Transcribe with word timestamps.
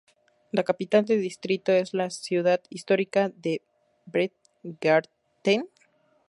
La 0.51 0.63
capital 0.63 1.05
del 1.05 1.21
distrito 1.21 1.71
es 1.71 1.93
la 1.93 2.09
ciudad 2.09 2.59
histórica 2.71 3.29
de 3.35 3.61
Bremgarten. 4.07 5.69